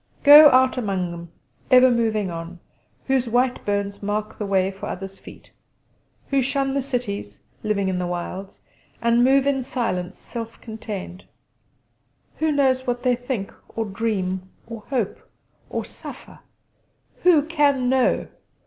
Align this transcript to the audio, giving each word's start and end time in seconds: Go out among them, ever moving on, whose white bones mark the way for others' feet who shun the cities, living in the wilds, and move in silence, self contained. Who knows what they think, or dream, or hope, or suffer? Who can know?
Go 0.23 0.49
out 0.49 0.79
among 0.79 1.11
them, 1.11 1.31
ever 1.69 1.91
moving 1.91 2.31
on, 2.31 2.59
whose 3.05 3.29
white 3.29 3.63
bones 3.67 4.01
mark 4.01 4.39
the 4.39 4.47
way 4.47 4.71
for 4.71 4.87
others' 4.87 5.19
feet 5.19 5.51
who 6.29 6.41
shun 6.41 6.73
the 6.73 6.81
cities, 6.81 7.41
living 7.61 7.87
in 7.87 7.99
the 7.99 8.07
wilds, 8.07 8.61
and 8.99 9.23
move 9.23 9.45
in 9.45 9.63
silence, 9.63 10.17
self 10.17 10.59
contained. 10.59 11.25
Who 12.37 12.51
knows 12.51 12.87
what 12.87 13.03
they 13.03 13.15
think, 13.15 13.53
or 13.77 13.85
dream, 13.85 14.49
or 14.65 14.79
hope, 14.89 15.19
or 15.69 15.85
suffer? 15.85 16.39
Who 17.21 17.43
can 17.43 17.87
know? 17.87 18.25